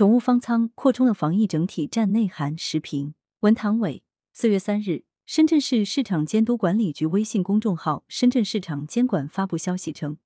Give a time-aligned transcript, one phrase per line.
[0.00, 2.56] 宠物方舱扩充了防疫整体战内涵。
[2.56, 10.16] 时评文唐伟，四月三日，深圳市市场监督管理局微信公众号“深圳市场监管”发布消息称，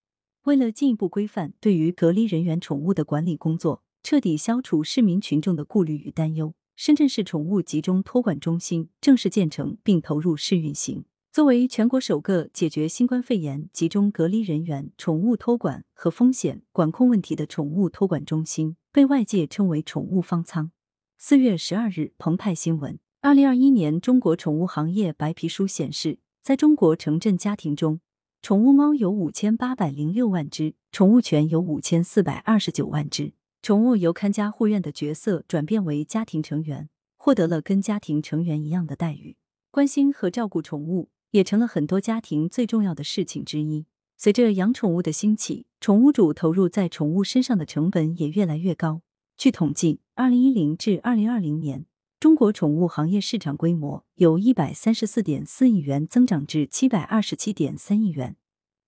[0.45, 11.05] 为了进一步规范对于隔离人员宠物的管理工作，彻底消除市民群众的顾虑与担忧，深圳市宠物集中托管中心正式建成并投入试运行。
[11.35, 20.71] 作为全国首个解决新冠肺炎集中隔离人员宠物托管和风险管控问题的宠物托管中心，被外界称为“宠物方舱”。
[21.19, 27.99] 四月十二日，澎湃新闻：二零二一年中国宠物行业白皮书显示，在中国城镇家庭中，
[28.41, 33.33] 宠物猫有五千八百零六万只，宠物犬有五千四百二十九万只。
[33.61, 39.37] 宠物由看家护院的角色转变为家庭成员，获得了跟家庭成员一样的待遇，
[39.73, 41.09] 关心和照顾宠物。
[41.35, 43.87] 也成了很多家庭最重要的事情之一。
[44.17, 49.03] 随着养宠物的兴起，宠物主投入在宠物身上的成本也越来越高。
[49.37, 51.87] 据统计，二零一零至二零二零年，
[52.21, 58.37] 中国宠物行业市场规模由一百三十四点四亿元增长至七百二十七点三亿元，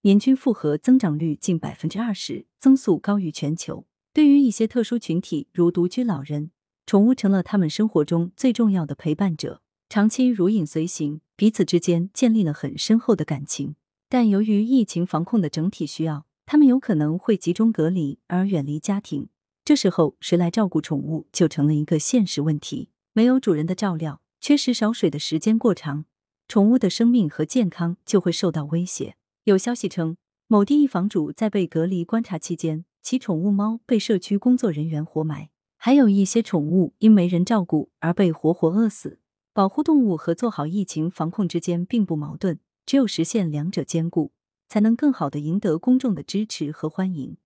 [0.02, 3.86] 年均复合增长率近百分之二十，增速高于全球。
[4.14, 6.52] 对于一些特殊群体，如独居老人，
[6.86, 9.62] 宠物成了他们生活中最重要的陪伴者。
[9.88, 13.76] 长期如影随形，彼此之间建立了很深厚的感情。
[14.08, 19.28] 但由于疫情防控的整体需要，他们有可能会集中隔离而远离家庭。
[19.64, 22.90] 这时候，谁来照顾宠物就成了一个现实问题。
[23.12, 26.04] 没有主人的照料，缺食少水的时间过长，
[26.46, 29.16] 宠物的生命和健康就会受到威胁。
[29.42, 39.18] 有消息称，某地一房主在被隔离观察期间，其宠物猫被社区工作人员活埋，还有一些宠物因没人照顾而被活活饿死。
[39.56, 44.32] 保护动物和做好疫情防控之间并不矛盾，只有实现两者兼顾，
[44.68, 47.38] 才能更好的赢得公众的支持和欢迎。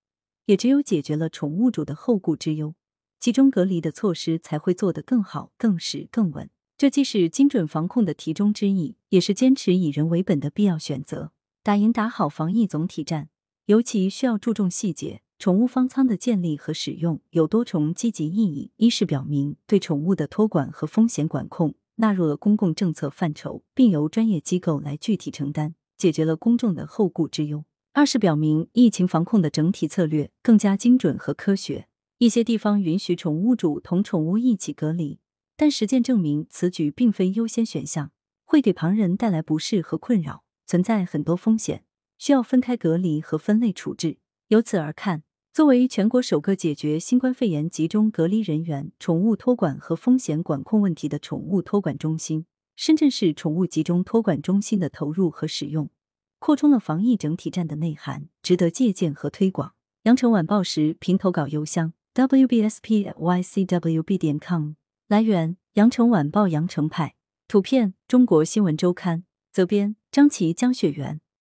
[0.46, 2.74] 也只有解决了宠物主的后顾之忧，
[3.20, 6.50] 集中隔离的措施才会做得更好、更实、更稳。
[6.76, 11.30] 这既是精准防控的题中之意，也是坚持以人为本的必要选择。
[11.62, 13.28] 打赢打好防疫总体战，
[13.66, 15.22] 尤其需要注重细节。
[15.38, 21.76] 宠物方舱的建立和使用有多重积极意义：一是表明对宠物的托管和风险管控。
[22.00, 27.64] 纳入了公共政策范畴，并由专业机构来具体承担，解决了公众的后顾之忧。
[27.92, 31.88] 二是表明疫情防控的整体策略更加精准和科学。
[32.16, 35.20] 一些地方允许宠物主同宠物一起隔离，
[35.56, 38.12] 但实践证明此举并非优先选项，
[38.44, 41.84] 会给旁人带来不适和困扰，存在很多风险，
[42.16, 44.16] 需要分开隔离和分类处置。
[44.48, 45.22] 由此而看。
[45.52, 52.46] 作为全国首个解决新冠肺炎集中隔离人员宠物托管和风险管控问题的宠物托管中心，
[52.76, 55.90] 深圳市宠物集中托管中心的投入和使用，
[56.38, 59.74] 扩充了防疫整体战的内涵，值得借鉴和推广。
[60.04, 64.74] 羊城晚报时评投稿邮箱：wbspycwb 点 com。
[65.08, 67.16] 来源：羊城晚报羊城派。
[67.48, 69.24] 图片：中国新闻周刊。
[69.50, 71.20] 责编：张琪、江雪源。